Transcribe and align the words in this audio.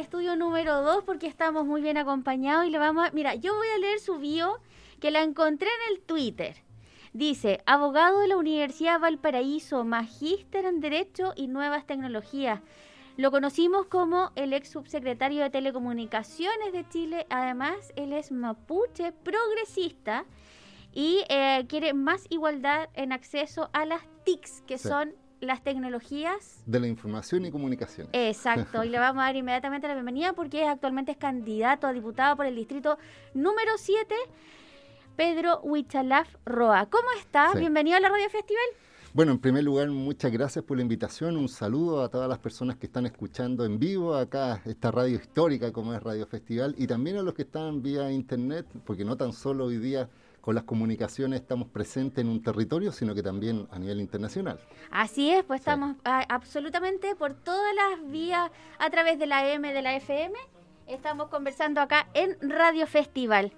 estudio 0.00 0.36
número 0.36 0.82
2 0.82 1.04
porque 1.04 1.26
estamos 1.26 1.66
muy 1.66 1.82
bien 1.82 1.96
acompañados 1.96 2.66
y 2.66 2.70
le 2.70 2.78
vamos 2.78 3.06
a... 3.06 3.10
Mira, 3.12 3.34
yo 3.34 3.54
voy 3.54 3.68
a 3.74 3.78
leer 3.78 4.00
su 4.00 4.18
bio 4.18 4.58
que 4.98 5.10
la 5.10 5.22
encontré 5.22 5.68
en 5.68 5.94
el 5.94 6.02
Twitter. 6.02 6.56
Dice, 7.12 7.60
abogado 7.66 8.20
de 8.20 8.28
la 8.28 8.36
Universidad 8.36 9.00
Valparaíso, 9.00 9.84
magíster 9.84 10.64
en 10.64 10.80
Derecho 10.80 11.32
y 11.36 11.48
Nuevas 11.48 11.86
Tecnologías. 11.86 12.60
Lo 13.16 13.30
conocimos 13.30 13.86
como 13.86 14.30
el 14.36 14.52
ex 14.52 14.70
subsecretario 14.70 15.42
de 15.42 15.50
Telecomunicaciones 15.50 16.72
de 16.72 16.88
Chile. 16.88 17.26
Además, 17.28 17.92
él 17.96 18.12
es 18.12 18.32
mapuche 18.32 19.12
progresista 19.12 20.24
y 20.92 21.24
eh, 21.28 21.66
quiere 21.68 21.92
más 21.92 22.26
igualdad 22.30 22.88
en 22.94 23.12
acceso 23.12 23.68
a 23.72 23.84
las 23.84 24.02
TICs, 24.24 24.62
que 24.66 24.78
son 24.78 25.14
las 25.40 25.62
tecnologías 25.62 26.62
de 26.66 26.80
la 26.80 26.86
información 26.86 27.44
y 27.46 27.50
comunicación. 27.50 28.08
Exacto, 28.12 28.84
y 28.84 28.88
le 28.88 28.98
vamos 29.00 29.22
a 29.22 29.26
dar 29.26 29.36
inmediatamente 29.36 29.88
la 29.88 29.94
bienvenida 29.94 30.32
porque 30.32 30.66
actualmente 30.66 31.12
es 31.12 31.18
candidato 31.18 31.86
a 31.86 31.92
diputado 31.92 32.36
por 32.36 32.46
el 32.46 32.54
distrito 32.54 32.98
número 33.34 33.72
7, 33.76 34.14
Pedro 35.16 35.60
Huichalaf 35.62 36.28
Roa. 36.44 36.86
¿Cómo 36.86 37.08
está? 37.18 37.52
Bienvenido 37.54 37.96
a 37.96 38.00
la 38.00 38.10
Radio 38.10 38.28
Festival. 38.30 38.64
Bueno, 39.12 39.32
en 39.32 39.40
primer 39.40 39.64
lugar, 39.64 39.88
muchas 39.88 40.30
gracias 40.30 40.64
por 40.64 40.76
la 40.76 40.82
invitación. 40.82 41.36
Un 41.36 41.48
saludo 41.48 42.04
a 42.04 42.08
todas 42.08 42.28
las 42.28 42.38
personas 42.38 42.76
que 42.76 42.86
están 42.86 43.06
escuchando 43.06 43.64
en 43.64 43.80
vivo 43.80 44.14
acá 44.14 44.62
esta 44.66 44.92
radio 44.92 45.16
histórica 45.16 45.72
como 45.72 45.92
es 45.94 46.02
Radio 46.02 46.28
Festival 46.28 46.76
y 46.78 46.86
también 46.86 47.16
a 47.16 47.22
los 47.22 47.34
que 47.34 47.42
están 47.42 47.82
vía 47.82 48.12
internet, 48.12 48.66
porque 48.84 49.04
no 49.04 49.16
tan 49.16 49.32
solo 49.32 49.64
hoy 49.64 49.78
día 49.78 50.08
con 50.40 50.54
las 50.54 50.64
comunicaciones 50.64 51.40
estamos 51.40 51.68
presentes 51.68 52.22
en 52.22 52.28
un 52.28 52.42
territorio, 52.42 52.92
sino 52.92 53.14
que 53.14 53.22
también 53.22 53.68
a 53.70 53.78
nivel 53.78 54.00
internacional. 54.00 54.58
Así 54.90 55.30
es, 55.30 55.44
pues 55.44 55.60
estamos 55.60 55.96
ah, 56.04 56.24
absolutamente 56.28 57.14
por 57.14 57.34
todas 57.34 57.74
las 57.74 58.10
vías 58.10 58.50
a 58.78 58.90
través 58.90 59.18
de 59.18 59.26
la 59.26 59.48
M, 59.52 59.72
de 59.72 59.82
la 59.82 59.96
FM. 59.96 60.34
Estamos 60.86 61.28
conversando 61.28 61.80
acá 61.80 62.08
en 62.14 62.36
Radio 62.40 62.86
Festival. 62.86 63.52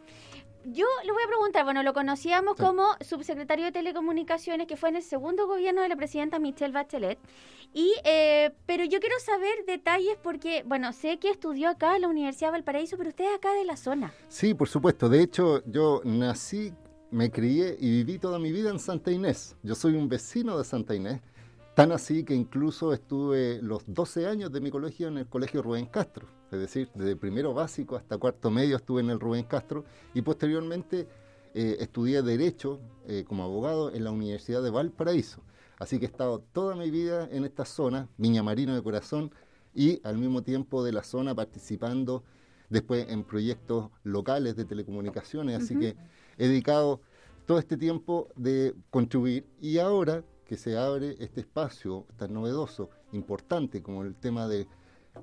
Yo 0.65 0.87
le 1.05 1.13
voy 1.13 1.23
a 1.25 1.27
preguntar, 1.27 1.65
bueno, 1.65 1.83
lo 1.83 1.93
conocíamos 1.93 2.57
como 2.57 2.85
subsecretario 3.01 3.65
de 3.65 3.73
Telecomunicaciones, 3.73 4.67
que 4.67 4.77
fue 4.77 4.91
en 4.91 4.97
el 4.97 5.03
segundo 5.03 5.47
gobierno 5.47 5.83
de 5.83 5.89
la 5.89 5.97
presidenta 5.97 6.39
Michelle 6.39 6.73
Bachelet, 6.73 7.19
y, 7.75 7.95
eh, 8.05 8.53
pero 8.67 8.85
yo 8.85 9.01
quiero 9.01 9.19
saber 9.19 9.65
detalles 9.67 10.17
porque, 10.23 10.63
bueno, 10.67 10.93
sé 10.93 11.19
que 11.19 11.31
estudió 11.31 11.71
acá 11.71 11.97
en 11.97 12.03
la 12.03 12.09
Universidad 12.09 12.49
de 12.49 12.53
Valparaíso, 12.53 12.97
pero 12.97 13.11
usted 13.11 13.25
es 13.25 13.35
acá 13.35 13.53
de 13.55 13.65
la 13.65 13.77
zona. 13.77 14.13
Sí, 14.29 14.55
por 14.55 14.69
supuesto. 14.69 15.09
De 15.09 15.23
hecho, 15.23 15.63
yo 15.67 16.03
nací, 16.05 16.73
me 17.11 17.31
crié 17.31 17.77
y 17.81 17.91
viví 17.91 18.19
toda 18.19 18.39
mi 18.39 18.53
vida 18.53 18.71
en 18.71 18.79
Santa 18.79 19.11
Inés. 19.11 19.57
Yo 19.63 19.75
soy 19.75 19.95
un 19.95 20.09
vecino 20.09 20.59
de 20.59 20.65
Santa 20.65 20.95
Inés. 20.95 21.23
Tan 21.75 21.91
así 21.93 22.25
que 22.25 22.35
incluso 22.35 22.93
estuve 22.93 23.61
los 23.63 23.83
12 23.87 24.27
años 24.27 24.53
de 24.53 24.61
mi 24.61 24.71
colegio 24.71 25.09
en 25.09 25.17
el 25.17 25.27
colegio 25.27 25.63
Rubén 25.63 25.87
Castro, 25.87 26.29
es 26.53 26.61
decir, 26.61 26.91
desde 26.95 27.17
primero 27.17 27.55
básico 27.55 27.97
hasta 27.97 28.19
cuarto 28.19 28.51
medio 28.51 28.77
estuve 28.77 29.01
en 29.01 29.11
el 29.11 29.21
Rubén 29.21 29.45
Castro 29.45 29.85
y 30.13 30.23
posteriormente 30.23 31.09
eh, 31.55 31.77
estudié 31.81 32.23
Derecho 32.23 32.81
eh, 33.07 33.25
como 33.27 33.43
abogado 33.43 33.93
en 33.93 34.05
la 34.05 34.11
Universidad 34.11 34.63
de 34.63 34.71
Valparaíso. 34.71 35.43
Así 35.79 35.99
que 35.99 36.05
he 36.05 36.09
estado 36.09 36.41
toda 36.53 36.77
mi 36.77 36.91
vida 36.91 37.29
en 37.31 37.45
esta 37.45 37.65
zona, 37.65 38.09
Viña 38.19 38.43
Marino 38.43 38.75
de 38.75 38.83
corazón, 38.83 39.33
y 39.75 40.01
al 40.05 40.19
mismo 40.19 40.43
tiempo 40.43 40.85
de 40.85 40.93
la 40.93 41.03
zona 41.03 41.35
participando 41.35 42.23
después 42.69 43.07
en 43.09 43.25
proyectos 43.25 43.91
locales 44.03 44.55
de 44.55 44.65
telecomunicaciones. 44.65 45.63
Así 45.63 45.79
que 45.79 45.97
he 46.37 46.49
dedicado 46.49 47.01
todo 47.47 47.59
este 47.59 47.77
tiempo 47.77 48.29
de 48.37 48.75
contribuir 48.91 49.47
y 49.61 49.79
ahora 49.79 50.25
que 50.45 50.57
se 50.57 50.77
abre 50.77 51.17
este 51.19 51.41
espacio 51.41 52.07
tan 52.17 52.35
novedoso, 52.35 52.91
importante 53.13 53.83
como 53.83 54.03
el 54.03 54.15
tema 54.15 54.47
de 54.49 54.69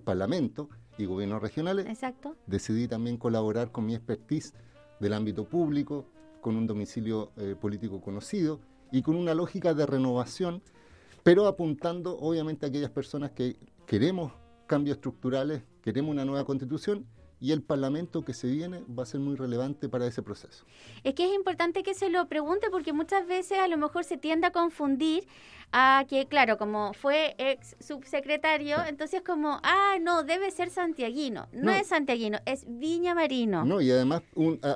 Parlamento 0.04 0.70
y 1.00 1.06
gobiernos 1.06 1.42
regionales, 1.42 1.86
Exacto. 1.88 2.36
decidí 2.46 2.88
también 2.88 3.18
colaborar 3.18 3.72
con 3.72 3.86
mi 3.86 3.96
expertise 3.96 4.54
del 5.00 5.14
ámbito 5.14 5.46
público, 5.46 6.06
con 6.42 6.56
un 6.56 6.68
domicilio 6.68 7.32
eh, 7.38 7.56
político 7.60 8.02
conocido 8.02 8.60
y 8.92 9.02
con 9.02 9.16
una 9.16 9.34
lógica 9.34 9.74
de 9.74 9.86
renovación, 9.86 10.62
pero 11.24 11.48
apuntando 11.48 12.18
obviamente 12.18 12.66
a 12.66 12.70
aquellas 12.70 12.92
personas 12.92 13.32
que 13.32 13.58
queremos 13.86 14.34
cambios 14.68 14.98
estructurales, 14.98 15.64
queremos 15.82 16.12
una 16.12 16.26
nueva 16.26 16.46
constitución 16.46 17.06
y 17.40 17.52
el 17.52 17.62
Parlamento 17.62 18.24
que 18.24 18.34
se 18.34 18.48
viene 18.48 18.84
va 18.88 19.04
a 19.04 19.06
ser 19.06 19.20
muy 19.20 19.36
relevante 19.36 19.90
para 19.90 20.06
ese 20.06 20.22
proceso. 20.22 20.66
Es 21.04 21.14
que 21.14 21.26
es 21.26 21.34
importante 21.34 21.84
que 21.84 21.94
se 21.94 22.10
lo 22.10 22.28
pregunte 22.28 22.70
porque 22.70 22.94
muchas 22.94 23.28
veces 23.28 23.60
a 23.60 23.68
lo 23.68 23.78
mejor 23.78 24.04
se 24.04 24.18
tiende 24.18 24.48
a 24.48 24.52
confundir 24.52 25.28
a 25.72 26.06
que, 26.10 26.26
claro, 26.26 26.58
como 26.58 26.94
fue 26.94 27.36
ex 27.38 27.76
subsecretario, 27.80 28.78
entonces 28.88 29.22
como, 29.22 29.60
ah, 29.64 29.98
no, 30.02 30.24
debe 30.24 30.50
ser 30.50 30.72
santiaguino. 30.72 31.48
No, 31.52 31.72
es 31.72 31.88
santiaguino, 31.88 32.40
es 32.46 32.66
Viña 32.68 33.14
Marino. 33.14 33.64
No, 33.64 33.80
y 33.80 33.92
además 33.92 34.24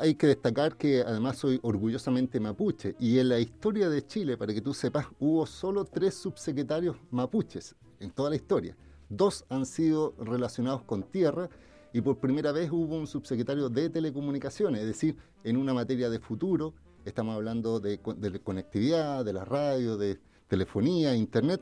hay 0.02 0.16
que 0.16 0.28
destacar 0.28 0.78
que 0.78 1.02
además 1.02 1.38
soy 1.38 1.60
orgullosamente 1.64 2.40
mapuche 2.40 2.96
y 3.00 3.18
en 3.20 3.30
la 3.30 3.40
historia 3.40 3.90
de 3.90 4.06
Chile, 4.06 4.38
para 4.38 4.54
que 4.54 4.62
tú 4.62 4.74
sepas, 4.74 5.08
hubo 5.20 5.46
solo 5.46 5.84
tres 5.84 6.14
subsecretarios 6.14 6.96
mapuches 7.10 7.76
en 8.00 8.12
toda 8.12 8.30
la 8.30 8.36
historia. 8.36 8.78
Dos 9.10 9.46
han 9.50 9.66
sido 9.66 10.14
relacionados 10.20 10.84
con 10.84 11.04
tierra 11.04 11.50
y 11.94 12.02
por 12.02 12.18
primera 12.18 12.52
vez 12.52 12.72
hubo 12.72 12.98
un 12.98 13.06
subsecretario 13.06 13.70
de 13.70 13.90
telecomunicaciones, 13.90 14.82
es 14.82 14.88
decir, 14.88 15.16
en 15.44 15.58
una 15.58 15.76
materia 15.76 16.10
de 16.10 16.20
futuro, 16.20 16.74
estamos 17.06 17.36
hablando 17.36 17.80
de, 17.80 18.00
conectividad, 18.44 19.24
de 19.24 19.32
la 19.32 19.46
radio, 19.46 19.96
de 19.96 20.20
telefonía, 20.48 21.16
internet. 21.16 21.62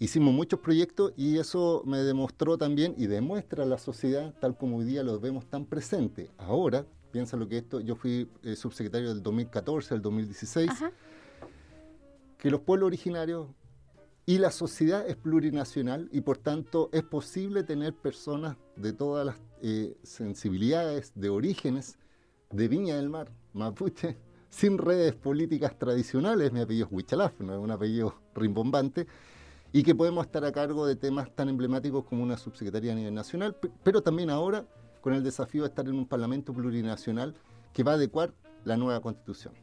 Hicimos 0.00 0.34
muchos 0.34 0.58
proyectos 0.58 1.12
y 1.16 1.38
eso 1.38 1.82
me 1.86 1.98
demostró 1.98 2.58
también 2.58 2.94
y 2.98 3.06
demuestra 3.06 3.62
a 3.62 3.66
la 3.66 3.78
sociedad 3.78 4.34
tal 4.40 4.56
como 4.56 4.78
hoy 4.78 4.84
día 4.84 5.04
lo 5.04 5.18
vemos 5.20 5.46
tan 5.46 5.64
presente. 5.64 6.30
Ahora, 6.36 6.84
piensa 7.12 7.36
lo 7.36 7.48
que 7.48 7.58
esto, 7.58 7.80
yo 7.80 7.94
fui 7.94 8.28
eh, 8.42 8.56
subsecretario 8.56 9.08
del 9.08 9.22
2014 9.22 9.94
al 9.94 10.02
2016, 10.02 10.70
que 12.38 12.50
los 12.50 12.60
pueblos 12.60 12.88
originarios 12.88 13.48
y 14.28 14.36
la 14.36 14.50
sociedad 14.50 15.08
es 15.08 15.16
plurinacional 15.16 16.10
y 16.12 16.20
por 16.20 16.36
tanto 16.36 16.90
es 16.92 17.02
posible 17.02 17.62
tener 17.62 17.94
personas 17.94 18.58
de 18.76 18.92
todas 18.92 19.24
las 19.24 19.36
eh, 19.62 19.96
sensibilidades, 20.02 21.12
de 21.14 21.30
orígenes, 21.30 21.96
de 22.50 22.68
Viña 22.68 22.96
del 22.96 23.08
Mar, 23.08 23.32
mapuche, 23.54 24.18
sin 24.50 24.76
redes 24.76 25.14
políticas 25.14 25.78
tradicionales, 25.78 26.52
mi 26.52 26.60
apellido 26.60 26.88
es 26.88 26.92
Huichalaf, 26.92 27.40
no 27.40 27.54
es 27.54 27.58
un 27.58 27.70
apellido 27.70 28.20
rimbombante, 28.34 29.06
y 29.72 29.82
que 29.82 29.94
podemos 29.94 30.26
estar 30.26 30.44
a 30.44 30.52
cargo 30.52 30.84
de 30.84 30.96
temas 30.96 31.34
tan 31.34 31.48
emblemáticos 31.48 32.04
como 32.04 32.22
una 32.22 32.36
subsecretaría 32.36 32.92
a 32.92 32.96
nivel 32.96 33.14
nacional, 33.14 33.56
pero 33.82 34.02
también 34.02 34.28
ahora 34.28 34.66
con 35.00 35.14
el 35.14 35.22
desafío 35.22 35.62
de 35.62 35.68
estar 35.68 35.88
en 35.88 35.94
un 35.94 36.06
parlamento 36.06 36.52
plurinacional 36.52 37.34
que 37.72 37.82
va 37.82 37.92
a 37.92 37.94
adecuar 37.94 38.34
la 38.66 38.76
nueva 38.76 39.00
constitución. 39.00 39.54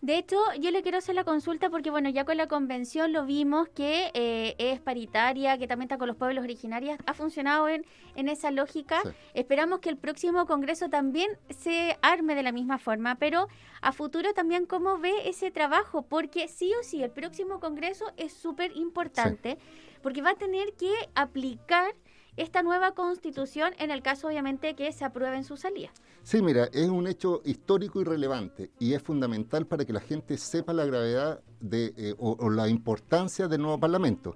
De 0.00 0.16
hecho, 0.16 0.36
yo 0.60 0.70
le 0.70 0.82
quiero 0.82 0.98
hacer 0.98 1.16
la 1.16 1.24
consulta 1.24 1.70
porque, 1.70 1.90
bueno, 1.90 2.08
ya 2.08 2.24
con 2.24 2.36
la 2.36 2.46
convención 2.46 3.12
lo 3.12 3.26
vimos 3.26 3.68
que 3.68 4.12
eh, 4.14 4.54
es 4.58 4.80
paritaria, 4.80 5.58
que 5.58 5.66
también 5.66 5.86
está 5.86 5.98
con 5.98 6.06
los 6.06 6.16
pueblos 6.16 6.44
originarios, 6.44 6.98
ha 7.04 7.14
funcionado 7.14 7.68
en, 7.68 7.84
en 8.14 8.28
esa 8.28 8.52
lógica. 8.52 9.02
Esperamos 9.34 9.80
que 9.80 9.88
el 9.88 9.96
próximo 9.96 10.46
Congreso 10.46 10.88
también 10.88 11.28
se 11.50 11.98
arme 12.00 12.36
de 12.36 12.44
la 12.44 12.52
misma 12.52 12.78
forma, 12.78 13.16
pero 13.16 13.48
a 13.80 13.90
futuro 13.90 14.32
también 14.34 14.66
cómo 14.66 14.98
ve 14.98 15.12
ese 15.24 15.50
trabajo, 15.50 16.02
porque 16.02 16.46
sí 16.46 16.72
o 16.80 16.84
sí, 16.84 17.02
el 17.02 17.10
próximo 17.10 17.58
Congreso 17.58 18.04
es 18.16 18.32
súper 18.32 18.76
importante, 18.76 19.58
porque 20.00 20.22
va 20.22 20.30
a 20.30 20.36
tener 20.36 20.74
que 20.74 20.92
aplicar 21.16 21.92
esta 22.38 22.62
nueva 22.62 22.92
constitución 22.92 23.72
en 23.78 23.90
el 23.90 24.02
caso 24.02 24.28
obviamente 24.28 24.74
que 24.74 24.92
se 24.92 25.04
apruebe 25.04 25.36
en 25.36 25.44
su 25.44 25.56
salida. 25.56 25.90
Sí, 26.22 26.40
mira, 26.40 26.68
es 26.72 26.88
un 26.88 27.06
hecho 27.06 27.42
histórico 27.44 28.00
y 28.00 28.04
relevante 28.04 28.70
y 28.78 28.94
es 28.94 29.02
fundamental 29.02 29.66
para 29.66 29.84
que 29.84 29.92
la 29.92 30.00
gente 30.00 30.38
sepa 30.38 30.72
la 30.72 30.84
gravedad 30.84 31.40
de, 31.60 31.92
eh, 31.96 32.14
o, 32.18 32.50
la 32.50 32.68
importancia 32.68 33.48
del 33.48 33.62
nuevo 33.62 33.78
Parlamento. 33.78 34.34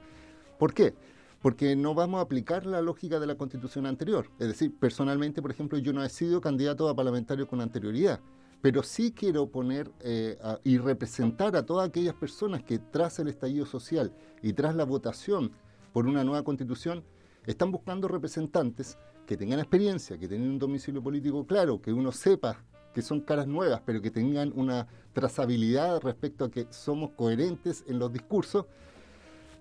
¿Por 0.58 0.74
qué? 0.74 0.94
Porque 1.40 1.76
no 1.76 1.94
vamos 1.94 2.18
a 2.18 2.22
aplicar 2.22 2.66
la 2.66 2.82
lógica 2.82 3.18
de 3.20 3.26
la 3.26 3.36
constitución 3.36 3.86
anterior. 3.86 4.28
Es 4.38 4.48
decir, 4.48 4.76
personalmente, 4.78 5.42
por 5.42 5.50
ejemplo, 5.50 5.78
yo 5.78 5.92
no 5.92 6.04
he 6.04 6.08
sido 6.08 6.40
candidato 6.40 6.88
a 6.88 6.94
parlamentario 6.96 7.46
con 7.46 7.60
anterioridad 7.60 8.20
pero 8.62 8.84
sí 8.84 9.12
quiero 9.12 9.48
poner 9.48 9.90
eh, 10.00 10.38
y 10.62 10.78
representar 10.78 11.56
a 11.56 11.66
todas 11.66 11.88
aquellas 11.88 12.14
personas 12.14 12.62
que 12.62 12.78
tras 12.78 13.18
el 13.18 13.26
estallido 13.26 13.66
social 13.66 14.14
y 14.40 14.52
tras 14.52 14.76
la 14.76 14.84
votación 14.84 15.50
por 15.92 16.06
una 16.06 16.22
nueva 16.22 16.44
constitución 16.44 17.04
están 17.46 17.72
buscando 17.72 18.08
representantes 18.08 18.98
que 19.26 19.36
tengan 19.36 19.58
experiencia, 19.58 20.18
que 20.18 20.28
tengan 20.28 20.50
un 20.50 20.58
domicilio 20.58 21.02
político 21.02 21.46
claro, 21.46 21.80
que 21.80 21.92
uno 21.92 22.12
sepa 22.12 22.64
que 22.92 23.02
son 23.02 23.20
caras 23.20 23.46
nuevas, 23.46 23.80
pero 23.84 24.02
que 24.02 24.10
tengan 24.10 24.52
una 24.54 24.86
trazabilidad 25.12 26.00
respecto 26.02 26.44
a 26.44 26.50
que 26.50 26.66
somos 26.70 27.10
coherentes 27.10 27.84
en 27.88 27.98
los 27.98 28.12
discursos 28.12 28.66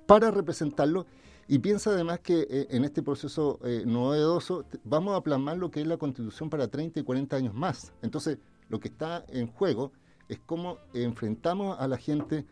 para 0.06 0.32
representarlo. 0.32 1.06
Y 1.48 1.60
piensa 1.60 1.92
además 1.92 2.20
que 2.20 2.48
eh, 2.50 2.68
en 2.70 2.84
este 2.84 3.02
proceso 3.02 3.60
eh, 3.64 3.84
novedoso 3.86 4.66
vamos 4.84 5.18
a 5.18 5.22
plasmar 5.22 5.58
lo 5.58 5.72
que 5.72 5.82
es 5.82 5.88
la 5.88 5.98
constitución 5.98 6.50
para 6.50 6.68
30 6.68 7.00
y 7.00 7.04
40 7.04 7.36
años 7.36 7.54
más. 7.54 7.92
Entonces, 8.02 8.38
lo 8.70 8.80
que 8.80 8.88
está 8.88 9.26
en 9.30 9.48
juego 9.48 9.92
es 10.30 10.40
cómo 10.46 10.78
enfrentamos 10.94 11.78
a 11.80 11.88
la 11.88 11.98
gente 11.98 12.46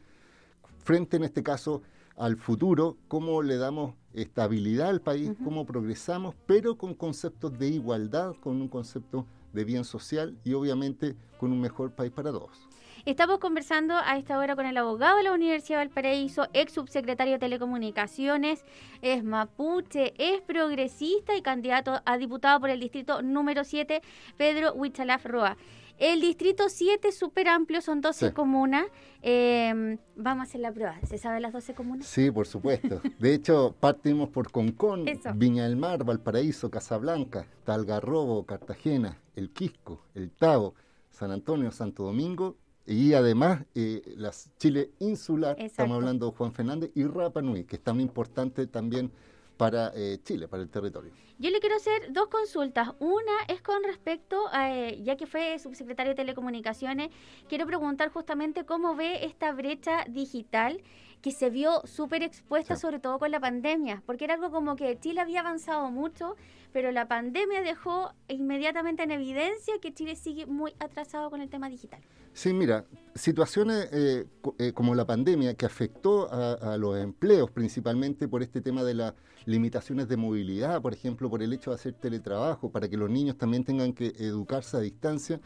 frente, 0.84 1.18
en 1.18 1.24
este 1.24 1.44
caso, 1.44 1.81
al 2.19 2.36
futuro, 2.36 2.98
cómo 3.07 3.42
le 3.42 3.56
damos 3.56 3.95
estabilidad 4.13 4.89
al 4.89 5.01
país, 5.01 5.31
cómo 5.44 5.66
progresamos, 5.66 6.36
pero 6.45 6.77
con 6.77 6.94
conceptos 6.94 7.57
de 7.57 7.69
igualdad, 7.69 8.36
con 8.42 8.62
un 8.62 8.68
concepto 8.68 9.25
de 9.54 9.63
bien 9.63 9.86
social 9.86 10.38
y 10.44 10.54
obviamente 10.54 11.16
con 11.39 11.51
un 11.51 11.62
mejor 11.62 11.94
país 11.94 12.12
para 12.12 12.31
todos. 12.31 12.69
Estamos 13.06 13.40
conversando 13.40 13.96
a 13.96 14.18
esta 14.18 14.38
hora 14.38 14.57
con 14.57 14.66
el 14.66 14.75
abogado 14.75 15.18
de 15.18 15.24
la 15.24 15.31
Universidad 15.31 15.80
de 15.80 15.86
Valparaíso, 15.86 16.48
ex 16.54 16.74
subsecretario 16.74 17.34
de 17.34 17.40
Telecomunicaciones, 17.40 18.66
es 19.01 19.24
mapuche, 19.24 20.13
es 20.18 20.42
progresista 20.42 21.36
y 21.36 21.42
candidato 21.42 22.01
a 22.04 22.18
diputado 22.18 22.60
por 22.60 22.69
el 22.69 22.80
distrito 22.80 23.22
número 23.22 23.63
7, 23.63 24.01
Pedro 24.36 24.74
Huichalaf 24.74 25.25
Roa. 25.25 25.57
El 25.98 26.19
distrito 26.19 26.68
7 26.68 27.07
es 27.07 27.18
súper 27.18 27.48
amplio, 27.48 27.81
son 27.81 28.01
12 28.01 28.34
comunas. 28.34 28.86
Em, 29.22 29.98
vamos 30.16 30.42
a 30.42 30.44
hacer 30.44 30.62
la 30.62 30.72
prueba. 30.72 30.98
¿Se 31.06 31.18
saben 31.18 31.42
las 31.42 31.52
12 31.52 31.74
comunas? 31.74 32.06
Sí, 32.06 32.31
por 32.31 32.48
supuesto. 32.48 33.02
De 33.19 33.34
hecho, 33.34 33.75
partimos 33.80 34.30
por 34.30 34.52
Concón, 34.52 35.06
Viña 35.36 35.63
del 35.63 35.75
Mar, 35.75 36.04
Valparaíso, 36.04 36.69
Casablanca, 36.69 37.45
Talgarrobo, 37.66 38.45
Cartagena, 38.45 39.18
El 39.36 39.52
Quisco, 39.52 40.02
El 40.16 40.31
Tavo, 40.31 40.74
San 41.12 41.31
Antonio, 41.31 41.72
Santo 41.72 42.04
Domingo 42.04 42.56
y 42.90 43.14
además 43.14 43.66
eh, 43.76 44.02
las 44.18 44.50
Chile 44.58 44.90
insular, 44.98 45.56
estamos 45.60 45.96
hablando 45.96 46.32
de 46.32 46.36
Juan 46.36 46.52
Fernández, 46.52 46.90
y 46.96 47.04
Rapa 47.04 47.40
Nui, 47.40 47.64
que 47.64 47.76
es 47.76 47.84
tan 47.84 48.02
importante 48.02 48.66
también 48.66 49.12
para 49.58 49.92
eh, 49.96 50.18
Chile, 50.24 50.48
para 50.48 50.64
el 50.64 50.70
territorio. 50.70 51.12
Yo 51.38 51.52
le 51.52 51.60
quiero 51.60 51.76
hacer 51.76 52.12
dos 52.12 52.30
consultas. 52.30 52.90
Una 53.00 53.44
es 53.48 53.62
con 53.62 53.84
respecto, 53.84 54.48
a, 54.52 54.76
eh, 54.76 55.04
ya 55.04 55.18
que 55.18 55.28
fue 55.28 55.60
subsecretario 55.60 56.14
de 56.14 56.16
Telecomunicaciones, 56.16 57.10
quiero 57.48 57.68
preguntar 57.68 58.10
justamente 58.10 58.66
cómo 58.66 58.96
ve 58.96 59.24
esta 59.24 59.54
brecha 59.54 60.06
digital 60.10 60.82
que 61.22 61.32
se 61.32 61.50
vio 61.50 61.82
súper 61.86 62.24
expuesta, 62.24 62.76
sobre 62.76 63.00
todo 63.00 63.20
con 63.20 63.30
la 63.30 63.40
pandemia, 63.40 64.02
porque 64.06 64.26
era 64.26 64.34
algo 64.34 64.50
como 64.50 64.76
que 64.76 64.98
Chile 65.00 65.22
había 65.22 65.42
avanzado 65.42 65.92
mucho, 65.92 66.36
pero 66.72 66.92
la 66.92 67.08
pandemia 67.08 67.62
dejó 67.62 68.14
inmediatamente 68.30 69.04
en 69.04 69.12
evidencia 69.12 69.76
que 69.80 69.94
Chile 69.94 70.16
sigue 70.16 70.46
muy 70.46 70.74
atrasado 70.80 71.30
con 71.30 71.42
el 71.42 71.50
tema 71.50 71.70
digital. 71.70 72.02
Sí, 72.40 72.54
mira, 72.54 72.86
situaciones 73.16 73.90
eh, 73.92 74.26
eh, 74.60 74.72
como 74.72 74.96
la 74.96 75.06
pandemia 75.06 75.56
que 75.56 75.66
afectó 75.66 76.32
a, 76.32 76.78
los 76.78 76.98
empleos 76.98 77.52
principalmente 77.52 78.30
por 78.30 78.42
este 78.42 78.62
tema 78.62 78.82
de 78.86 78.94
las 78.94 79.14
limitaciones 79.44 80.08
de 80.08 80.16
movilidad, 80.16 80.82
por 80.82 80.94
ejemplo, 80.94 81.30
por 81.30 81.44
el 81.44 81.52
hecho 81.52 81.72
de 81.72 81.76
hacer 81.76 81.96
teletrabajo, 81.96 82.72
para 82.72 82.88
que 82.88 82.96
los 82.96 83.10
niños 83.10 83.38
también 83.38 83.66
tengan 83.66 83.92
que 83.92 84.14
educarse 84.20 84.78
a 84.78 84.80
distancia, 84.80 85.42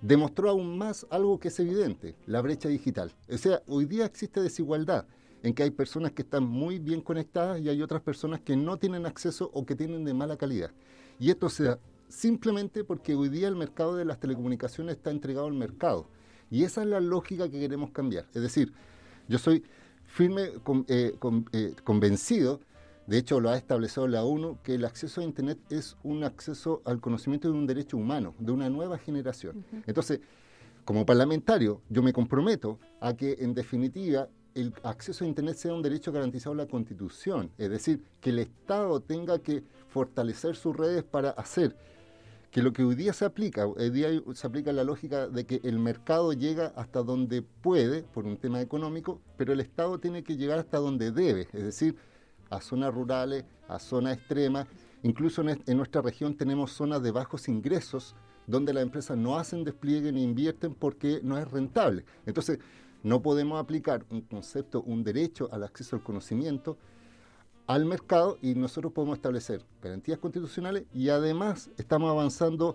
demostró 0.00 0.48
aún 0.48 0.78
más 0.78 1.08
algo 1.10 1.40
que 1.40 1.48
es 1.48 1.58
evidente, 1.58 2.14
la 2.26 2.40
brecha 2.40 2.68
digital. 2.68 3.12
O 3.28 3.36
sea, 3.36 3.60
hoy 3.66 3.86
día 3.86 4.04
existe 4.04 4.40
desigualdad 4.40 5.06
en 5.42 5.54
que 5.54 5.64
hay 5.64 5.70
personas 5.72 6.12
que 6.12 6.22
están 6.22 6.44
muy 6.44 6.78
bien 6.78 7.00
conectadas 7.00 7.60
y 7.60 7.68
hay 7.68 7.82
otras 7.82 8.02
personas 8.02 8.40
que 8.42 8.54
no 8.54 8.76
tienen 8.76 9.06
acceso 9.06 9.50
o 9.52 9.66
que 9.66 9.74
tienen 9.74 10.04
de 10.04 10.14
mala 10.14 10.36
calidad. 10.36 10.70
Y 11.18 11.30
esto 11.30 11.48
se 11.48 11.76
simplemente 12.08 12.84
porque 12.84 13.14
hoy 13.14 13.28
día 13.28 13.48
el 13.48 13.56
mercado 13.56 13.96
de 13.96 14.04
las 14.04 14.18
telecomunicaciones 14.20 14.96
está 14.96 15.10
entregado 15.10 15.46
al 15.46 15.54
mercado. 15.54 16.08
Y 16.50 16.64
esa 16.64 16.82
es 16.82 16.88
la 16.88 17.00
lógica 17.00 17.48
que 17.48 17.58
queremos 17.58 17.90
cambiar. 17.90 18.26
Es 18.34 18.42
decir, 18.42 18.72
yo 19.28 19.38
soy 19.38 19.64
firme, 20.06 20.50
eh, 20.88 21.18
eh, 21.52 21.74
convencido, 21.82 22.60
de 23.06 23.18
hecho 23.18 23.40
lo 23.40 23.50
ha 23.50 23.56
establecido 23.56 24.06
la 24.08 24.24
ONU, 24.24 24.58
que 24.62 24.74
el 24.74 24.84
acceso 24.84 25.20
a 25.20 25.24
Internet 25.24 25.58
es 25.70 25.96
un 26.02 26.24
acceso 26.24 26.82
al 26.84 27.00
conocimiento 27.00 27.48
de 27.48 27.54
un 27.54 27.66
derecho 27.66 27.96
humano, 27.96 28.34
de 28.38 28.52
una 28.52 28.68
nueva 28.68 28.98
generación. 28.98 29.64
Entonces, 29.86 30.20
como 30.84 31.04
parlamentario, 31.04 31.80
yo 31.88 32.02
me 32.02 32.12
comprometo 32.12 32.78
a 33.00 33.14
que, 33.14 33.36
en 33.40 33.54
definitiva, 33.54 34.28
el 34.56 34.74
acceso 34.82 35.24
a 35.24 35.28
Internet 35.28 35.56
sea 35.56 35.74
un 35.74 35.82
derecho 35.82 36.10
garantizado 36.10 36.52
en 36.52 36.58
la 36.58 36.66
Constitución, 36.66 37.50
es 37.58 37.70
decir, 37.70 38.02
que 38.20 38.30
el 38.30 38.38
Estado 38.40 39.00
tenga 39.00 39.38
que 39.38 39.62
fortalecer 39.88 40.56
sus 40.56 40.76
redes 40.76 41.04
para 41.04 41.30
hacer 41.30 41.76
que 42.50 42.62
lo 42.62 42.72
que 42.72 42.82
hoy 42.82 42.94
día 42.94 43.12
se 43.12 43.26
aplica, 43.26 43.66
hoy 43.66 43.90
día 43.90 44.08
se 44.32 44.46
aplica 44.46 44.72
la 44.72 44.82
lógica 44.82 45.28
de 45.28 45.44
que 45.44 45.60
el 45.62 45.78
mercado 45.78 46.32
llega 46.32 46.72
hasta 46.74 47.02
donde 47.02 47.42
puede, 47.42 48.02
por 48.02 48.24
un 48.24 48.38
tema 48.38 48.62
económico, 48.62 49.20
pero 49.36 49.52
el 49.52 49.60
Estado 49.60 49.98
tiene 49.98 50.24
que 50.24 50.38
llegar 50.38 50.58
hasta 50.58 50.78
donde 50.78 51.12
debe, 51.12 51.48
es 51.52 51.64
decir, 51.64 51.96
a 52.48 52.62
zonas 52.62 52.94
rurales, 52.94 53.44
a 53.68 53.78
zonas 53.78 54.16
extremas, 54.16 54.66
incluso 55.02 55.42
en, 55.42 55.76
nuestra 55.76 56.00
región 56.00 56.34
tenemos 56.34 56.72
zonas 56.72 57.02
de 57.02 57.10
bajos 57.10 57.46
ingresos 57.48 58.14
donde 58.46 58.72
las 58.72 58.84
empresas 58.84 59.18
no 59.18 59.38
hacen 59.38 59.62
despliegue 59.62 60.10
ni 60.10 60.22
invierten 60.22 60.72
porque 60.72 61.20
no 61.22 61.36
es 61.36 61.50
rentable. 61.50 62.06
Entonces, 62.24 62.58
no 63.06 63.22
podemos 63.22 63.60
aplicar 63.60 64.04
un 64.10 64.20
concepto, 64.22 64.82
un 64.82 65.04
derecho 65.04 65.48
al 65.52 65.62
acceso 65.62 65.94
al 65.94 66.02
conocimiento 66.02 66.76
al 67.68 67.84
mercado 67.84 68.36
y 68.42 68.56
nosotros 68.56 68.92
podemos 68.92 69.18
establecer 69.18 69.64
garantías 69.80 70.18
constitucionales 70.18 70.86
y 70.92 71.08
además 71.08 71.70
estamos 71.78 72.10
avanzando 72.10 72.74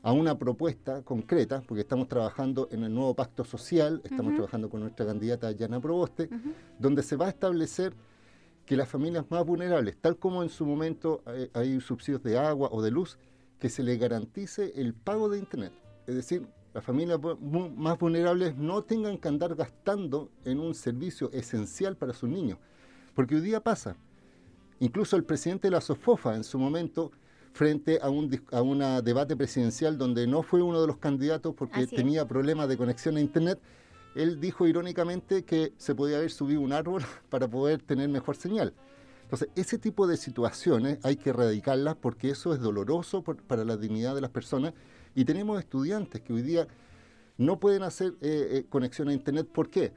a 0.00 0.12
una 0.12 0.38
propuesta 0.38 1.02
concreta, 1.02 1.60
porque 1.66 1.82
estamos 1.82 2.08
trabajando 2.08 2.68
en 2.70 2.82
el 2.82 2.94
nuevo 2.94 3.12
pacto 3.12 3.44
social, 3.44 4.00
estamos 4.04 4.32
trabajando 4.32 4.70
con 4.70 4.80
nuestra 4.80 5.04
candidata 5.04 5.52
Yana 5.52 5.80
Proboste, 5.80 6.30
donde 6.78 7.02
se 7.02 7.16
va 7.16 7.26
a 7.26 7.28
establecer 7.28 7.92
que 8.64 8.74
las 8.74 8.88
familias 8.88 9.26
más 9.28 9.44
vulnerables, 9.44 9.98
tal 10.00 10.16
como 10.16 10.42
en 10.42 10.48
su 10.48 10.64
momento 10.64 11.20
hay, 11.26 11.50
hay 11.52 11.80
subsidios 11.82 12.22
de 12.22 12.38
agua 12.38 12.70
o 12.72 12.80
de 12.80 12.90
luz, 12.90 13.18
que 13.58 13.68
se 13.68 13.82
les 13.82 13.98
garantice 13.98 14.72
el 14.76 14.94
pago 14.94 15.28
de 15.28 15.40
Internet. 15.40 15.74
Es 16.06 16.14
decir, 16.14 16.46
las 16.78 16.84
familias 16.84 17.18
más 17.76 17.98
vulnerables 17.98 18.56
no 18.56 18.82
tengan 18.82 19.18
que 19.18 19.28
andar 19.28 19.54
gastando 19.54 20.30
en 20.44 20.60
un 20.60 20.74
servicio 20.74 21.30
esencial 21.32 21.96
para 21.96 22.12
sus 22.12 22.28
niños. 22.28 22.58
Porque 23.14 23.34
hoy 23.34 23.40
día 23.40 23.60
pasa, 23.60 23.96
Incluso 24.80 25.16
el 25.16 25.24
presidente 25.24 25.66
de 25.66 25.72
la 25.72 25.80
SOFOFA 25.80 26.36
en 26.36 26.44
su 26.44 26.58
momento, 26.58 27.10
frente 27.52 27.98
a 28.00 28.10
un 28.10 28.40
a 28.52 28.62
una 28.62 29.02
debate 29.02 29.36
presidencial 29.36 29.98
donde 29.98 30.26
no 30.26 30.42
fue 30.42 30.62
uno 30.62 30.80
de 30.80 30.86
los 30.86 30.98
candidatos 30.98 31.54
porque 31.54 31.86
tenía 31.86 32.28
problemas 32.28 32.68
de 32.68 32.76
conexión 32.76 33.16
a 33.16 33.20
Internet, 33.20 33.58
él 34.14 34.40
dijo 34.40 34.66
irónicamente 34.66 35.44
que 35.44 35.72
se 35.78 35.94
podía 35.94 36.18
haber 36.18 36.30
subido 36.30 36.60
un 36.60 36.72
árbol 36.72 37.02
para 37.28 37.48
poder 37.48 37.82
tener 37.82 38.08
mejor 38.08 38.36
señal. 38.36 38.72
Entonces, 39.22 39.48
ese 39.56 39.78
tipo 39.78 40.06
de 40.06 40.16
situaciones 40.16 40.98
hay 41.02 41.16
que 41.16 41.30
erradicarlas 41.30 41.96
porque 41.96 42.30
eso 42.30 42.54
es 42.54 42.60
doloroso 42.60 43.22
para 43.22 43.64
la 43.64 43.76
dignidad 43.76 44.14
de 44.14 44.22
las 44.22 44.30
personas. 44.30 44.72
Y 45.18 45.24
tenemos 45.24 45.58
estudiantes 45.58 46.20
que 46.20 46.32
hoy 46.32 46.42
día 46.42 46.68
no 47.38 47.58
pueden 47.58 47.82
hacer 47.82 48.14
eh, 48.20 48.48
eh, 48.52 48.66
conexión 48.68 49.08
a 49.08 49.12
Internet. 49.12 49.48
¿Por 49.52 49.68
qué? 49.68 49.92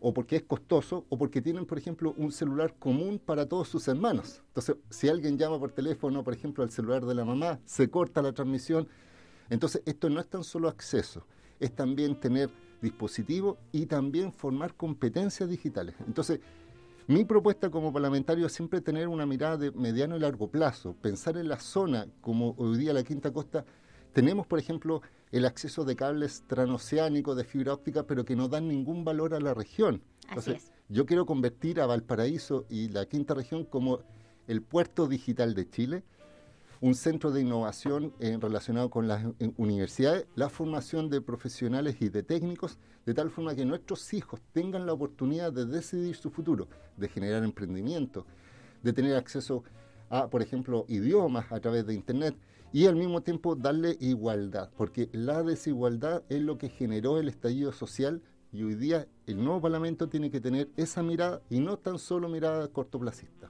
o 0.00 0.12
porque 0.12 0.34
es 0.36 0.42
costoso, 0.42 1.04
o 1.10 1.18
porque 1.18 1.40
tienen, 1.40 1.64
por 1.64 1.78
ejemplo, 1.78 2.12
un 2.16 2.32
celular 2.32 2.74
común 2.78 3.20
para 3.24 3.46
todos 3.46 3.68
sus 3.68 3.86
hermanos. 3.86 4.42
Entonces, 4.48 4.76
si 4.90 5.08
alguien 5.08 5.38
llama 5.38 5.60
por 5.60 5.70
teléfono, 5.70 6.24
por 6.24 6.34
ejemplo, 6.34 6.64
al 6.64 6.70
celular 6.70 7.04
de 7.04 7.14
la 7.14 7.24
mamá, 7.24 7.60
se 7.66 7.88
corta 7.88 8.20
la 8.20 8.32
transmisión. 8.32 8.88
Entonces, 9.48 9.82
esto 9.86 10.10
no 10.10 10.18
es 10.18 10.26
tan 10.26 10.42
solo 10.42 10.68
acceso, 10.68 11.24
es 11.60 11.72
también 11.72 12.18
tener 12.18 12.50
dispositivos 12.80 13.58
y 13.70 13.86
también 13.86 14.32
formar 14.32 14.74
competencias 14.74 15.48
digitales. 15.48 15.94
Entonces, 16.04 16.40
mi 17.06 17.24
propuesta 17.24 17.70
como 17.70 17.92
parlamentario 17.92 18.46
es 18.46 18.52
siempre 18.52 18.80
tener 18.80 19.06
una 19.06 19.26
mirada 19.26 19.56
de 19.56 19.70
mediano 19.70 20.16
y 20.16 20.20
largo 20.20 20.48
plazo, 20.50 20.96
pensar 21.00 21.36
en 21.36 21.48
la 21.48 21.60
zona 21.60 22.08
como 22.22 22.54
hoy 22.56 22.78
día 22.78 22.92
la 22.92 23.04
Quinta 23.04 23.32
Costa. 23.32 23.64
Tenemos, 24.12 24.46
por 24.46 24.58
ejemplo, 24.58 25.02
el 25.30 25.46
acceso 25.46 25.84
de 25.84 25.96
cables 25.96 26.44
transoceánicos 26.46 27.36
de 27.36 27.44
fibra 27.44 27.72
óptica, 27.72 28.04
pero 28.06 28.24
que 28.24 28.36
no 28.36 28.48
dan 28.48 28.68
ningún 28.68 29.04
valor 29.04 29.34
a 29.34 29.40
la 29.40 29.54
región. 29.54 30.02
Entonces, 30.28 30.70
yo 30.88 31.06
quiero 31.06 31.24
convertir 31.24 31.80
a 31.80 31.86
Valparaíso 31.86 32.66
y 32.68 32.88
la 32.88 33.06
quinta 33.06 33.34
región 33.34 33.64
como 33.64 34.00
el 34.46 34.62
puerto 34.62 35.06
digital 35.06 35.54
de 35.54 35.68
Chile, 35.68 36.02
un 36.82 36.94
centro 36.94 37.30
de 37.30 37.40
innovación 37.40 38.12
eh, 38.18 38.36
relacionado 38.40 38.90
con 38.90 39.06
las 39.06 39.24
eh, 39.38 39.52
universidades, 39.56 40.26
la 40.34 40.48
formación 40.48 41.08
de 41.08 41.20
profesionales 41.20 41.96
y 42.00 42.08
de 42.08 42.22
técnicos, 42.22 42.76
de 43.06 43.14
tal 43.14 43.30
forma 43.30 43.54
que 43.54 43.64
nuestros 43.64 44.12
hijos 44.12 44.40
tengan 44.52 44.84
la 44.84 44.92
oportunidad 44.92 45.52
de 45.52 45.64
decidir 45.64 46.16
su 46.16 46.30
futuro, 46.30 46.68
de 46.96 47.08
generar 47.08 47.44
emprendimiento, 47.44 48.26
de 48.82 48.92
tener 48.92 49.16
acceso 49.16 49.62
a, 50.10 50.28
por 50.28 50.42
ejemplo, 50.42 50.84
idiomas 50.88 51.50
a 51.52 51.60
través 51.60 51.86
de 51.86 51.94
Internet, 51.94 52.34
y 52.72 52.86
al 52.86 52.96
mismo 52.96 53.20
tiempo 53.20 53.54
darle 53.54 53.96
igualdad, 54.00 54.70
porque 54.76 55.08
la 55.12 55.42
desigualdad 55.42 56.22
es 56.28 56.40
lo 56.40 56.58
que 56.58 56.68
generó 56.68 57.18
el 57.18 57.28
estallido 57.28 57.72
social 57.72 58.22
y 58.52 58.62
hoy 58.62 58.74
día 58.74 59.06
el 59.26 59.42
nuevo 59.42 59.60
Parlamento 59.60 60.08
tiene 60.08 60.30
que 60.30 60.40
tener 60.40 60.68
esa 60.76 61.02
mirada 61.02 61.42
y 61.50 61.60
no 61.60 61.78
tan 61.78 61.98
solo 61.98 62.28
mirada 62.28 62.68
cortoplacista. 62.68 63.48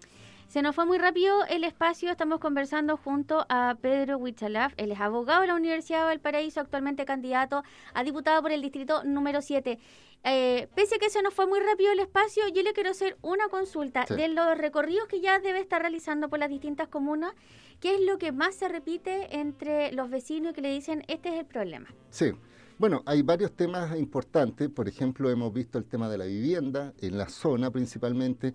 Se 0.52 0.60
nos 0.60 0.74
fue 0.74 0.84
muy 0.84 0.98
rápido 0.98 1.46
el 1.48 1.64
espacio. 1.64 2.10
Estamos 2.10 2.38
conversando 2.38 2.98
junto 2.98 3.46
a 3.48 3.74
Pedro 3.80 4.18
Huichalaf. 4.18 4.74
Él 4.76 4.92
es 4.92 5.00
abogado 5.00 5.40
de 5.40 5.46
la 5.46 5.54
Universidad 5.54 6.00
de 6.00 6.04
Valparaíso, 6.04 6.60
actualmente 6.60 7.06
candidato 7.06 7.62
a 7.94 8.04
diputado 8.04 8.42
por 8.42 8.52
el 8.52 8.60
distrito 8.60 9.02
número 9.02 9.40
7. 9.40 9.78
Eh, 10.24 10.68
pese 10.74 10.96
a 10.96 10.98
que 10.98 11.08
se 11.08 11.22
nos 11.22 11.32
fue 11.32 11.46
muy 11.46 11.58
rápido 11.60 11.90
el 11.90 12.00
espacio, 12.00 12.42
yo 12.54 12.62
le 12.62 12.74
quiero 12.74 12.90
hacer 12.90 13.16
una 13.22 13.48
consulta 13.48 14.04
de 14.04 14.28
los 14.28 14.58
recorridos 14.58 15.08
que 15.08 15.22
ya 15.22 15.40
debe 15.40 15.58
estar 15.58 15.80
realizando 15.80 16.28
por 16.28 16.38
las 16.38 16.50
distintas 16.50 16.88
comunas. 16.88 17.32
¿Qué 17.80 17.94
es 17.94 18.02
lo 18.02 18.18
que 18.18 18.30
más 18.30 18.54
se 18.54 18.68
repite 18.68 19.38
entre 19.38 19.90
los 19.92 20.10
vecinos 20.10 20.52
que 20.52 20.60
le 20.60 20.70
dicen 20.70 21.02
este 21.08 21.30
es 21.30 21.36
el 21.36 21.46
problema? 21.46 21.88
Sí. 22.10 22.30
Bueno, 22.76 23.02
hay 23.06 23.22
varios 23.22 23.52
temas 23.52 23.96
importantes. 23.96 24.68
Por 24.68 24.86
ejemplo, 24.86 25.30
hemos 25.30 25.50
visto 25.54 25.78
el 25.78 25.86
tema 25.86 26.10
de 26.10 26.18
la 26.18 26.26
vivienda, 26.26 26.92
en 27.00 27.16
la 27.16 27.30
zona 27.30 27.70
principalmente. 27.70 28.54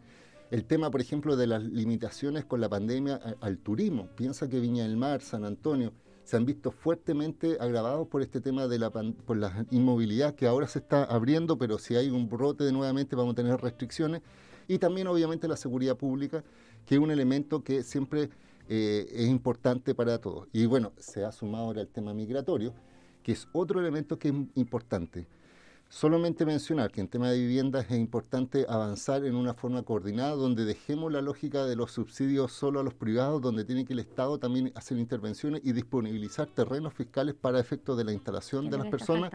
El 0.50 0.64
tema, 0.64 0.90
por 0.90 1.02
ejemplo, 1.02 1.36
de 1.36 1.46
las 1.46 1.62
limitaciones 1.62 2.46
con 2.46 2.62
la 2.62 2.70
pandemia 2.70 3.20
al 3.42 3.58
turismo. 3.58 4.08
Piensa 4.16 4.48
que 4.48 4.62
Viña 4.62 4.84
del 4.84 4.96
Mar, 4.96 5.22
San 5.22 5.44
Antonio, 5.44 5.92
se 6.24 6.38
han 6.38 6.46
visto 6.46 6.72
fuertemente 6.72 7.58
agravados 7.60 8.08
por 8.08 8.22
este 8.22 8.40
tema 8.40 8.68
de 8.68 8.80
la, 8.80 8.90
por 8.90 9.38
la 9.38 9.66
inmovilidad 9.72 10.36
que 10.36 10.48
ahora 10.48 10.68
se 10.68 10.80
está 10.80 11.04
abriendo, 11.04 11.58
pero 11.58 11.78
si 11.78 11.96
hay 11.96 12.10
un 12.10 12.30
brote 12.30 12.64
de 12.64 12.72
nuevamente 12.72 13.16
vamos 13.16 13.34
a 13.34 13.36
tener 13.36 13.60
restricciones. 13.60 14.22
Y 14.70 14.78
también, 14.78 15.08
obviamente, 15.08 15.50
la 15.50 15.58
seguridad 15.58 15.98
pública, 15.98 16.44
que 16.86 16.96
es 16.96 17.02
un 17.02 17.12
elemento 17.12 17.64
que 17.64 17.84
siempre 17.84 18.30
eh, 18.70 19.06
es 19.12 19.28
importante 19.28 19.96
para 19.96 20.18
todos. 20.20 20.48
Y 20.54 20.66
bueno, 20.66 20.94
se 20.98 21.26
ha 21.26 21.32
sumado 21.34 21.66
ahora 21.66 21.82
el 21.82 21.88
tema 21.90 22.14
migratorio, 22.14 22.74
que 23.22 23.34
es 23.34 23.50
otro 23.52 23.82
elemento 23.82 24.18
que 24.18 24.30
es 24.30 24.36
importante. 24.56 25.28
Solamente 25.90 26.46
mencionar 26.46 26.92
que 26.92 27.00
en 27.00 27.08
tema 27.08 27.32
de 27.32 27.40
viviendas 27.40 27.86
es 27.90 27.98
importante 27.98 28.66
avanzar 28.68 29.24
en 29.24 29.36
una 29.36 29.54
forma 29.54 29.84
coordinada 29.84 30.32
donde 30.32 30.66
dejemos 30.66 31.12
la 31.12 31.22
lógica 31.22 31.66
de 31.66 31.78
los 31.78 31.92
subsidios 31.92 32.52
solo 32.52 32.82
a 32.82 32.84
los 32.84 32.94
privados, 32.94 33.42
donde 33.42 33.64
tiene 33.64 33.86
que 33.86 33.94
el 33.94 34.00
Estado 34.00 34.38
también 34.38 34.74
hacer 34.76 34.98
intervenciones 34.98 35.62
y 35.64 35.72
disponibilizar 35.72 36.48
terrenos 36.48 36.94
fiscales 36.94 37.36
para 37.36 37.60
efectos 37.60 37.98
de 37.98 38.04
la 38.04 38.12
instalación 38.12 38.70
de 38.70 38.78
las 38.78 38.88
personas, 38.88 39.32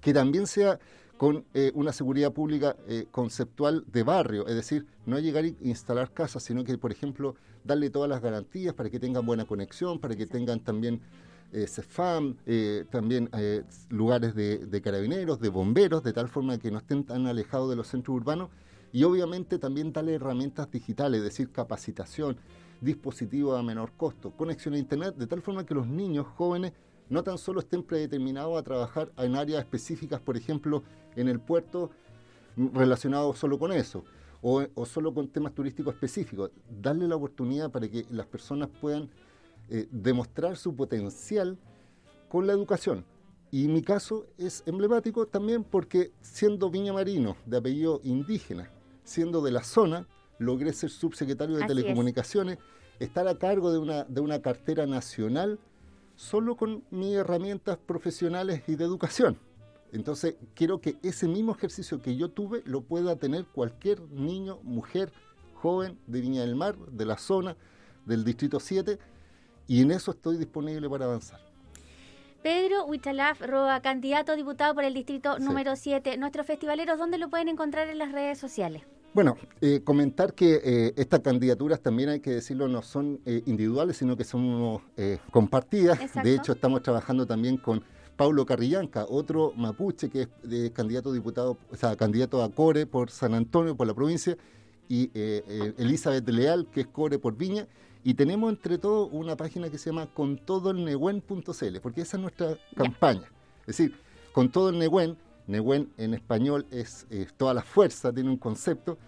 que 0.00 0.14
también 0.14 0.46
sea 0.46 0.78
con 1.18 1.44
eh, 1.52 1.70
una 1.74 1.92
seguridad 1.92 2.32
pública 2.32 2.74
eh, 2.88 3.06
conceptual 3.10 3.84
de 3.86 4.02
barrio, 4.02 4.46
es 4.46 4.54
decir, 4.54 4.86
no 5.04 5.18
llegar 5.18 5.44
a 5.44 5.48
instalar 5.60 6.12
casas, 6.12 6.42
sino 6.42 6.64
que, 6.64 6.76
por 6.78 6.90
ejemplo, 6.90 7.36
darle 7.62 7.90
todas 7.90 8.08
las 8.08 8.22
garantías 8.22 8.74
para 8.74 8.88
que 8.88 8.98
tengan 8.98 9.24
buena 9.26 9.44
conexión, 9.44 10.00
para 10.00 10.16
que 10.16 10.26
tengan 10.26 10.60
también 10.60 11.02
eh, 11.52 11.66
CEFAM, 11.66 12.36
eh, 12.46 12.86
también 12.90 13.28
eh, 13.34 13.62
lugares 13.90 14.34
de, 14.34 14.80
carabineros, 14.82 15.38
de 15.38 15.50
bomberos, 15.50 16.02
de 16.02 16.12
tal 16.12 16.28
forma 16.28 16.58
que 16.58 16.70
no 16.70 16.78
estén 16.78 17.04
tan 17.04 17.26
alejados 17.26 17.68
de 17.68 17.76
los 17.76 17.88
centros 17.88 18.16
urbanos. 18.16 18.48
Y 18.90 19.04
obviamente 19.04 19.58
también 19.58 19.92
darle 19.92 20.14
herramientas 20.14 20.70
digitales, 20.70 21.18
es 21.18 21.24
decir, 21.24 21.50
capacitación, 21.50 22.36
dispositivos 22.80 23.58
a 23.58 23.62
menor 23.62 23.92
costo, 23.96 24.30
conexión 24.30 24.74
a 24.74 24.78
Internet, 24.78 25.14
de 25.16 25.26
tal 25.26 25.40
forma 25.42 25.64
que 25.64 25.74
los 25.74 25.86
niños 25.86 26.26
jóvenes 26.26 26.72
no 27.08 27.22
tan 27.22 27.38
solo 27.38 27.60
estén 27.60 27.82
predeterminados 27.82 28.58
a 28.58 28.62
trabajar 28.62 29.12
en 29.18 29.36
áreas 29.36 29.60
específicas, 29.60 30.20
por 30.20 30.36
ejemplo, 30.36 30.82
en 31.16 31.28
el 31.28 31.40
puerto 31.40 31.90
relacionados 32.56 33.38
solo 33.38 33.58
con 33.58 33.72
eso, 33.72 34.04
o, 34.40 34.62
o 34.74 34.86
solo 34.86 35.12
con 35.14 35.28
temas 35.28 35.54
turísticos 35.54 35.94
específicos, 35.94 36.50
darle 36.80 37.08
la 37.08 37.16
oportunidad 37.16 37.70
para 37.70 37.88
que 37.88 38.06
las 38.10 38.26
personas 38.26 38.68
puedan 38.80 39.08
eh, 39.68 39.88
demostrar 39.90 40.56
su 40.56 40.74
potencial 40.74 41.58
con 42.28 42.46
la 42.46 42.52
educación. 42.52 43.04
Y 43.50 43.68
mi 43.68 43.82
caso 43.82 44.26
es 44.38 44.62
emblemático 44.66 45.26
también 45.26 45.62
porque 45.62 46.12
siendo 46.22 46.70
Viña 46.70 46.92
Marino, 46.92 47.36
de 47.44 47.58
apellido 47.58 48.00
indígena, 48.02 48.70
siendo 49.04 49.42
de 49.42 49.50
la 49.50 49.62
zona, 49.62 50.06
logré 50.38 50.72
ser 50.72 50.90
subsecretario 50.90 51.56
de 51.56 51.66
Telecomunicaciones, 51.66 52.58
estar 52.98 53.28
a 53.28 53.38
cargo 53.38 53.72
de 53.72 53.78
una, 53.78 54.04
de 54.04 54.20
una 54.20 54.40
cartera 54.40 54.86
nacional 54.86 55.58
solo 56.16 56.56
con 56.56 56.84
mis 56.90 57.14
herramientas 57.14 57.78
profesionales 57.78 58.62
y 58.66 58.76
de 58.76 58.84
educación. 58.84 59.38
Entonces, 59.92 60.36
quiero 60.54 60.80
que 60.80 60.96
ese 61.02 61.28
mismo 61.28 61.52
ejercicio 61.52 62.00
que 62.00 62.16
yo 62.16 62.30
tuve 62.30 62.62
lo 62.64 62.80
pueda 62.80 63.16
tener 63.16 63.44
cualquier 63.44 64.00
niño, 64.10 64.58
mujer, 64.62 65.12
joven 65.54 65.98
de 66.06 66.20
Viña 66.20 66.40
del 66.40 66.56
Mar, 66.56 66.76
de 66.76 67.04
la 67.04 67.18
zona, 67.18 67.56
del 68.06 68.24
Distrito 68.24 68.58
7, 68.58 68.98
y 69.66 69.82
en 69.82 69.90
eso 69.90 70.12
estoy 70.12 70.36
disponible 70.36 70.88
para 70.88 71.04
avanzar. 71.06 71.40
Pedro 72.42 72.86
Huichalaf 72.86 73.40
Roa, 73.40 73.80
candidato 73.80 74.32
a 74.32 74.36
diputado 74.36 74.74
por 74.74 74.84
el 74.84 74.94
distrito 74.94 75.38
número 75.38 75.76
7. 75.76 76.16
Nuestros 76.16 76.44
festivaleros, 76.44 76.98
¿dónde 76.98 77.16
lo 77.16 77.30
pueden 77.30 77.48
encontrar 77.48 77.88
en 77.88 77.98
las 77.98 78.10
redes 78.10 78.38
sociales? 78.38 78.82
Bueno, 79.14 79.36
eh, 79.60 79.82
comentar 79.84 80.32
que 80.32 80.60
eh, 80.64 80.94
estas 80.96 81.20
candidaturas 81.20 81.80
también 81.80 82.08
hay 82.08 82.20
que 82.20 82.30
decirlo, 82.30 82.66
no 82.66 82.82
son 82.82 83.20
eh, 83.26 83.42
individuales, 83.46 83.98
sino 83.98 84.16
que 84.16 84.24
son 84.24 84.80
compartidas. 85.30 85.98
De 86.22 86.34
hecho, 86.34 86.52
estamos 86.52 86.82
trabajando 86.82 87.26
también 87.26 87.58
con 87.58 87.84
Paulo 88.16 88.46
Carrillanca, 88.46 89.06
otro 89.08 89.52
mapuche 89.54 90.08
que 90.08 90.28
es 90.50 90.70
candidato 90.70 91.10
a 91.10 91.12
diputado, 91.12 91.58
o 91.70 91.76
sea, 91.76 91.94
candidato 91.96 92.42
a 92.42 92.50
Core 92.50 92.86
por 92.86 93.10
San 93.10 93.34
Antonio, 93.34 93.76
por 93.76 93.86
la 93.86 93.94
provincia, 93.94 94.36
y 94.88 95.10
Elizabeth 95.14 96.28
Leal, 96.28 96.66
que 96.70 96.82
es 96.82 96.86
Core 96.86 97.18
por 97.18 97.36
Viña, 97.36 97.66
y 98.04 98.14
tenemos 98.14 98.50
entre 98.50 98.78
todos 98.78 99.08
una 99.12 99.36
página 99.36 99.70
que 99.70 99.78
se 99.78 99.90
llama 99.90 100.08
contodoelnehuen.cl, 100.12 101.80
porque 101.80 102.00
esa 102.00 102.16
es 102.16 102.20
nuestra 102.20 102.58
campaña. 102.76 103.30
Es 103.60 103.78
decir, 103.78 103.94
con 104.32 104.50
todo 104.50 104.70
el 104.70 104.78
Nehuen, 104.78 105.16
Nehuen 105.46 105.92
en 105.98 106.14
español 106.14 106.66
es, 106.70 107.06
toda 107.36 107.54
la 107.54 107.62
fuerza, 107.62 108.12
tiene 108.12 108.30
un 108.30 108.36
concepto. 108.36 108.98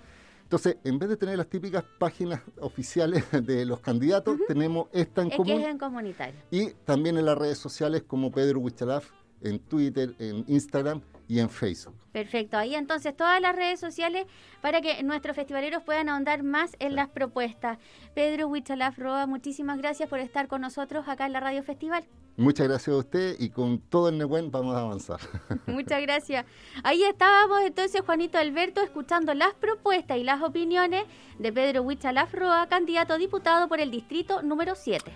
Entonces, 0.45 0.76
en 0.85 0.99
vez 0.99 1.09
de 1.09 1.16
tener 1.16 1.37
las 1.37 1.49
típicas 1.49 1.85
páginas 1.99 2.40
oficiales 2.61 3.25
de 3.43 3.64
los 3.64 3.81
candidatos, 3.81 4.38
tenemos 4.47 4.88
esta 4.93 5.23
en 5.23 5.31
común. 5.31 5.47
Que 5.47 5.62
es 5.62 5.69
en 5.69 5.78
comunitario. 5.78 6.40
Y 6.50 6.71
también 6.85 7.19
en 7.19 7.26
las 7.26 7.37
redes 7.37 7.59
sociales 7.59 8.04
como 8.07 8.31
Pedro 8.31 8.61
Huichalaf, 8.61 9.11
en 9.44 9.58
Twitter, 9.60 10.14
en 10.18 10.44
Instagram 10.48 11.00
y 11.28 11.38
en 11.38 11.48
Facebook. 11.48 11.94
Perfecto, 12.12 12.56
ahí 12.56 12.74
entonces 12.74 13.16
todas 13.16 13.40
las 13.40 13.56
redes 13.56 13.80
sociales 13.80 14.26
para 14.60 14.80
que 14.80 15.02
nuestros 15.02 15.36
festivaleros 15.36 15.82
puedan 15.82 16.08
ahondar 16.08 16.42
más 16.42 16.76
en 16.78 16.94
las 16.94 17.08
propuestas. 17.08 17.78
Pedro 18.14 18.48
Huichalaf 18.48 18.98
Roa, 18.98 19.26
muchísimas 19.26 19.78
gracias 19.78 20.08
por 20.08 20.18
estar 20.18 20.48
con 20.48 20.60
nosotros 20.60 21.08
acá 21.08 21.26
en 21.26 21.32
la 21.32 21.40
Radio 21.40 21.62
Festival. 21.62 22.04
Muchas 22.36 22.66
gracias 22.66 22.94
a 22.94 22.98
usted 22.98 23.36
y 23.38 23.50
con 23.50 23.78
todo 23.78 24.08
el 24.08 24.18
Nehuen 24.18 24.50
vamos 24.50 24.74
a 24.74 24.80
avanzar. 24.80 25.20
Muchas 25.66 26.02
gracias. 26.02 26.44
Ahí 26.82 27.04
estábamos 27.04 27.60
entonces 27.64 28.00
Juanito 28.00 28.38
Alberto 28.38 28.80
escuchando 28.80 29.34
las 29.34 29.54
propuestas 29.54 30.18
y 30.18 30.24
las 30.24 30.42
opiniones 30.42 31.04
de 31.38 31.52
Pedro 31.52 31.82
Huichalaf 31.82 32.34
Roa, 32.34 32.66
candidato 32.68 33.14
a 33.14 33.18
diputado 33.18 33.68
por 33.68 33.78
el 33.78 33.92
distrito 33.92 34.42
número 34.42 34.74
7. 34.74 35.12